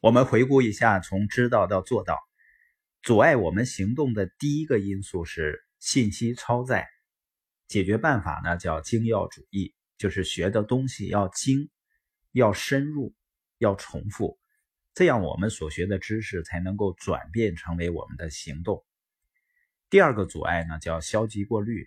[0.00, 2.18] 我们回顾一下，从知道到做到，
[3.02, 6.88] 阻碍我们行动的第一个因素是信息超载。
[7.68, 11.68] 解决办法呢叫精要主义，就是学的东西要精、
[12.32, 13.14] 要深入、
[13.58, 14.38] 要重复，
[14.94, 18.82] 这样我们所学的知识才能够转变成为我们的行动。
[19.90, 21.86] 第二个阻碍呢叫消极过滤，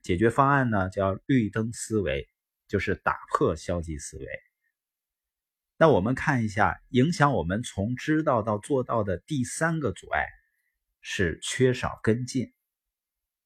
[0.00, 2.28] 解决方案呢叫绿灯思维，
[2.68, 4.26] 就是打破消极思维。
[5.80, 10.26] 那我们看一下，影响我们从知道到做到的第三个阻碍
[11.00, 12.52] 是缺少跟进。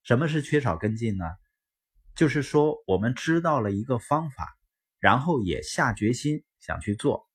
[0.03, 1.27] 什么是缺少跟进呢？
[2.15, 4.57] 就是说，我们知道了一个方法，
[4.99, 7.29] 然后也下决心想去做，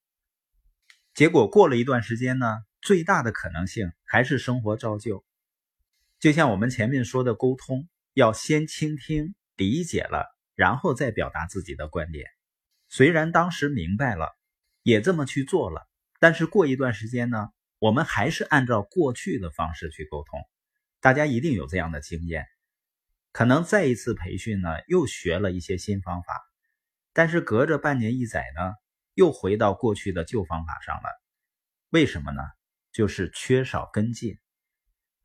[1.14, 5.24] 结果过了一段时间呢，最大的可能性还是生活照旧。
[6.18, 12.26] 就像我们前面说的，沟通要先倾听、理解了，然后再表达自己的观点。
[12.88, 14.37] 虽然当时明白了，
[14.88, 15.86] 也这么去做了，
[16.18, 20.40] 但是过一段时间呢，我们还是按照过去的方式去沟通。
[20.98, 22.46] 大家一定有这样的经验。
[23.30, 26.32] 可能再一次培训呢，又学了一些新方法，
[27.12, 28.72] 但是隔着半年一载呢，
[29.12, 31.10] 又回到过去的旧方法上了。
[31.90, 32.40] 为什么呢？
[32.90, 34.38] 就是缺少跟进。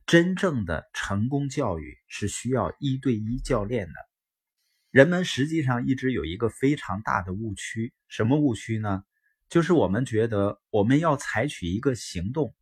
[0.06, 3.94] 真正的成功教育是需要一对一教练的。
[4.92, 9.06] 人们实际上一直有一个非常大的误区，什么误区呢？
[9.54, 12.56] 就是我们觉得我们要采取一个行动，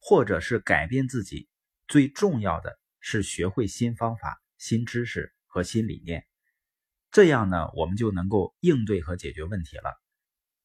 [0.00, 1.48] 或者是改变自己，
[1.86, 4.42] 最重要的是学会新方法。
[4.58, 6.26] 新知识和新理念，
[7.12, 9.94] 这样呢，我们就能够应对和解决问题了。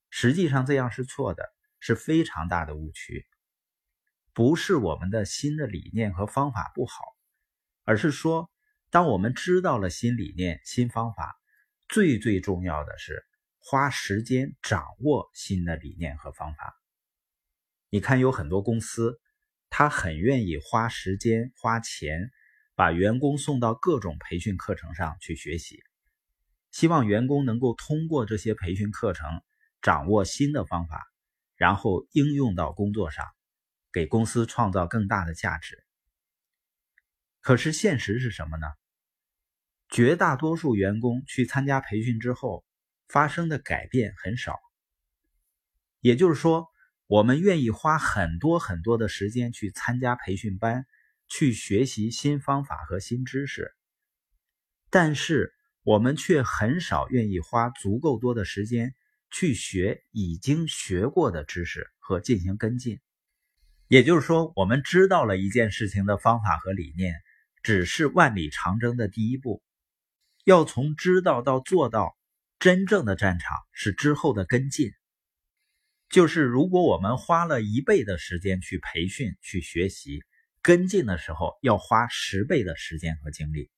[0.09, 1.43] 实际上，这样是错的，
[1.79, 3.27] 是非常大的误区。
[4.33, 7.03] 不是我们的新的理念和方法不好，
[7.83, 8.49] 而是说，
[8.89, 11.35] 当我们知道了新理念、新方法，
[11.87, 13.26] 最最重要的是
[13.69, 16.73] 花时间掌握新的理念和方法。
[17.89, 19.19] 你看，有很多公司，
[19.69, 22.31] 他很愿意花时间、花钱。
[22.75, 25.81] 把员工送到各种培训课程上去学习，
[26.69, 29.41] 希望员工能够通过这些培训课程
[29.81, 31.07] 掌握新的方法，
[31.55, 33.25] 然后应用到工作上，
[33.91, 35.83] 给公司创造更大的价值。
[37.41, 38.67] 可是现实是什么呢？
[39.89, 42.63] 绝大多数员工去参加培训之后，
[43.07, 44.59] 发生的改变很少。
[45.99, 46.67] 也就是说，
[47.07, 50.85] 我们愿意花很多很多的时间去参加培训班。
[51.29, 53.73] 去学习新方法和新知识，
[54.89, 55.53] 但是
[55.83, 58.95] 我们却很少愿意花足够多的时间
[59.29, 63.01] 去学已经学过的知识和进行跟进。
[63.89, 67.15] 也就是说，我们知道了一件事情的方法和理念，
[67.61, 69.61] 只是万里长征的第一步。
[70.45, 72.16] 要从知道到做到，
[72.59, 74.91] 真正的战场是之后的跟进。
[76.09, 80.23] 就是如果我们花了一倍的时间去培训、去学习。
[80.63, 83.69] 跟进的时候要花十倍的时间和精力，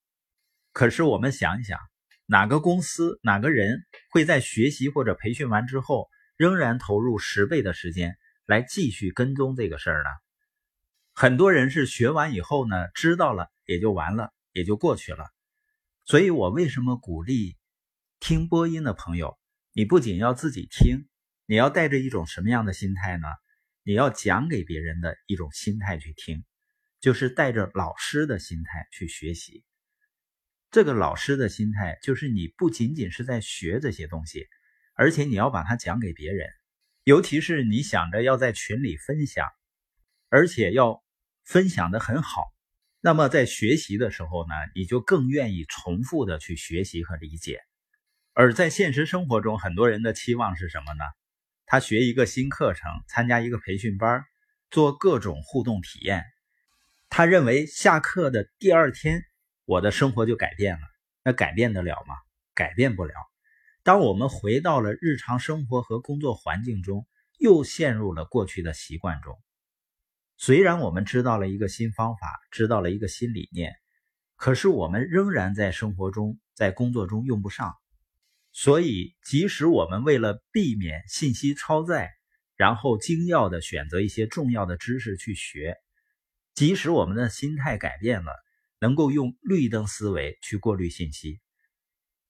[0.72, 1.78] 可是我们想一想，
[2.26, 8.18] 哪个公司哪个人会在学习或者培训完之后，仍然投入十倍的时间
[8.48, 10.10] 来继续跟踪这个事儿呢？
[11.14, 15.28] 很多人是学完以后呢，知道了也就完了，也就过去了。
[16.06, 17.56] 所以我为什么鼓励
[18.19, 19.40] 听播音的朋友，
[19.74, 21.07] 你不仅要自己听，
[21.46, 23.28] 你要带着一种什么样的心态呢？
[23.84, 26.44] 你要讲给别人的一种心态去听。
[27.00, 29.63] 就是带着老师的心态去学习，
[30.69, 34.46] 这个老师的心态就是你不仅仅是在学这些东西，
[34.96, 36.50] 而且你要把它讲给别人，
[37.06, 39.47] 尤其是你想着要在群里分享，
[40.28, 41.01] 而且要
[41.46, 42.44] 分享的很好，
[43.00, 47.62] 那么在学习的时候呢，你就更愿意重复的去学习和理解。
[48.34, 51.04] 而在现实生活中，很多人的期望是什么呢？
[51.66, 54.24] 他学一个新课程，参加一个培训班，
[54.72, 56.26] 做各种互动体验。
[57.10, 59.24] 他认为下课的第二天，
[59.66, 60.82] 我的生活就改变了。
[61.24, 62.16] 那改变得了吗？
[62.54, 63.14] 改变不了。
[63.84, 67.08] 当我们回到了日常生活和工作环境中，
[67.38, 69.38] 又陷入了过去的习惯中。
[70.38, 73.74] 虽然我们知道了一个新方法，知道了一个新理念，
[74.36, 77.75] 可是我们仍然在生活中、在工作中用不上。
[78.62, 82.12] 所以，即使我们为了避免信息超载，
[82.58, 85.78] 然后精要的选择一些重要的知识去学。
[86.56, 88.34] 即使我们的心态改变了，
[88.82, 91.40] 能够用绿灯思维去过滤信息，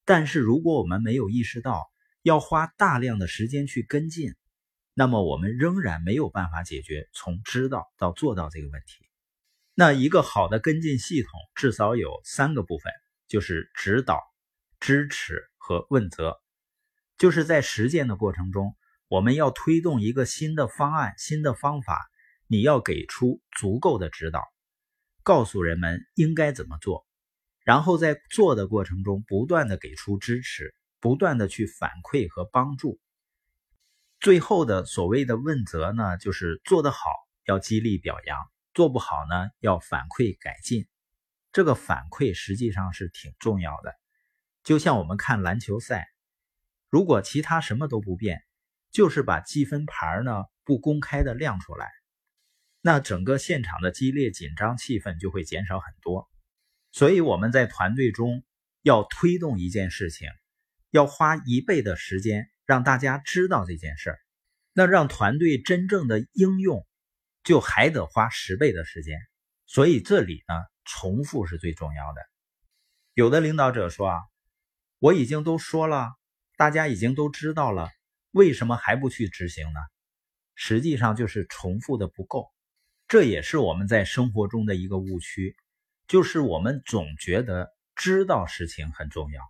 [0.06, 1.90] 但是如果我们没有意识到
[2.22, 4.36] 要花大量的时间去跟进，
[4.94, 9.04] 那么我们仍然没有办法解决从知道到做到这个问题。
[9.74, 12.94] 那一个好的跟进系统至少有三个部分，
[13.28, 14.22] 就是指导、
[14.80, 16.42] 支持和问责。
[17.19, 18.75] 就是在实践的过程中，
[19.07, 22.10] 我们要推动一个新的方案、新的方法，
[22.48, 24.42] 你要给出足够的指导，
[25.21, 27.06] 告诉人们应该怎么做，
[27.63, 33.00] 然后在做的过程中不断的给出支持，不断的去反馈和帮助。
[34.19, 37.12] 最后的所谓的问责呢，就是做得好
[37.45, 38.39] 要激励表扬，
[38.74, 40.88] 做不好呢要反馈改进。
[41.51, 43.99] 这个反馈实际上是挺重要的。
[44.69, 46.07] 就像我们看篮球赛，
[46.92, 48.44] 如果其他什么都不变，
[48.92, 51.89] 就是把积分牌呢不公开的亮出来，
[52.80, 56.30] 那整个现场的激烈紧张气氛就会减少很多。
[56.92, 58.44] 所以我们在团队中
[58.83, 60.30] 要推动一件事情，
[60.92, 62.48] 要花一倍的时间。
[62.63, 64.19] 让大家知道这件事儿，
[64.74, 66.86] 那让团队真正的应用，
[67.44, 69.18] 就还得花十倍的时间。
[69.66, 70.54] 所以这里呢，
[70.86, 72.21] 重复是最重要的。
[73.16, 74.19] 有的领导者说啊，
[75.00, 76.10] 我已经都说了，
[76.57, 77.90] 大家已经都知道了，
[78.31, 79.80] 为什么还不去执行呢？
[80.56, 82.51] 实际上就是重复的不够。
[83.07, 85.56] 这也是我们在生活中的一个误区，
[86.07, 89.42] 就是我们总觉得知道事情很重要。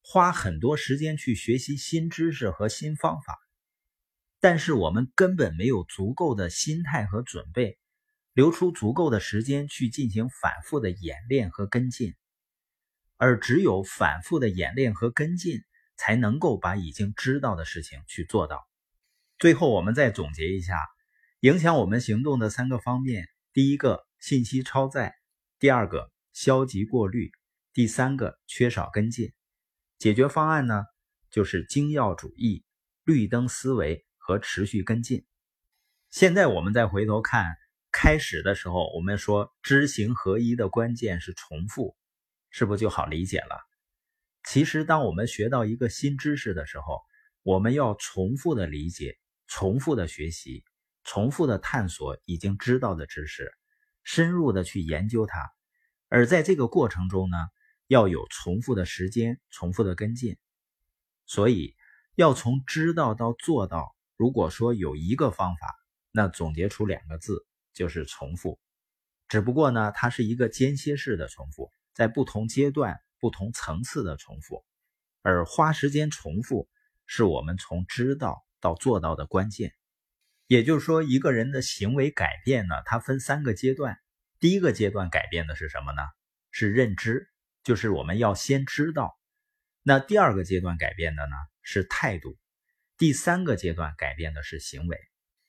[0.00, 3.38] 花很多时间去学习新知识和新方法，
[4.40, 7.78] 但是我们根本没有足够的心态和准备，
[8.32, 12.14] 留出足够的时间去进行反复的演练和跟进，
[13.18, 15.60] 而只有反复的演练和跟进，
[15.96, 18.66] 才能够把已经知道的事情去做到。
[19.38, 20.74] 最后，我们再总结一下
[21.40, 25.10] 影响我们行动的三个方面：第一个，信息超载；
[25.58, 27.30] 第二个，消极过滤；
[27.72, 29.32] 第三个，缺少跟进。
[29.98, 30.84] 解决方案呢，
[31.30, 32.64] 就是精要主义、
[33.04, 35.26] 绿灯思维和持续跟进。
[36.10, 37.56] 现在我们再回头看，
[37.90, 41.96] 开始的时候我们说知行合一的关键是重复，
[42.50, 43.60] 是不是就好理解了？
[44.44, 47.00] 其实，当我们学到一个新知识的时候，
[47.42, 50.64] 我们要重复的理解、重复的学习、
[51.04, 53.52] 重复的探索已经知道的知识，
[54.04, 55.50] 深入的去研究它。
[56.08, 57.36] 而在这个过程中呢？
[57.90, 60.36] 要有重复的时间，重复的跟进，
[61.24, 61.74] 所以
[62.16, 63.96] 要从知道到做到。
[64.14, 65.74] 如果说有一个方法，
[66.12, 68.60] 那总结出两个字就是重复。
[69.26, 74.64] 只不过呢，它是一个间歇式的重复，在不同阶段、不同层次的重复。
[75.22, 76.68] 而花时间重复，
[77.06, 79.74] 是我们从知道到做到的关键。
[80.46, 83.98] 也就是说，一个人的行为改变呢，它分三个阶段。
[84.38, 86.02] 第一个阶段改变的是什么呢？
[86.52, 87.28] 是认知。
[87.64, 89.18] 就是我们要先知道，
[89.82, 92.38] 那第二个阶段改变的呢是态度，
[92.96, 94.96] 第三个阶段改变的是行为。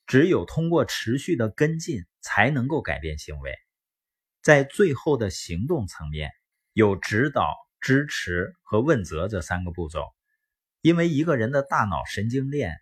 [0.07, 3.55] 只有通过持续的跟进，才能够改变行为。
[4.41, 6.31] 在最后的行动层面，
[6.79, 10.05] 有指导、支持和问责这三个步骤。
[10.79, 12.77] 因为一个人的大脑神经链，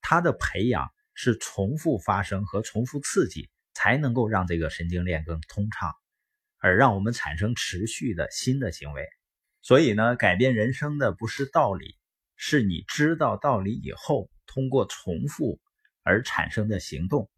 [0.00, 5.92] 它的培养是重复发生和重复刺激，才能够让这个神经链更通畅。
[6.56, 9.04] 而让我们产生持续的新的行为，
[9.60, 11.98] 所以呢，改变人生的不是道理，
[12.36, 15.60] 是你知道道理以后，通过重复
[16.04, 17.28] 而产生的行动。